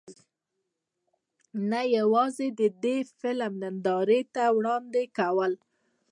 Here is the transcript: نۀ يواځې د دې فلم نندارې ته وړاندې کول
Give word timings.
نۀ 1.69 1.81
يواځې 1.97 2.47
د 2.59 2.61
دې 2.83 2.97
فلم 3.19 3.53
نندارې 3.63 4.21
ته 4.33 4.43
وړاندې 4.57 5.03
کول 5.17 5.51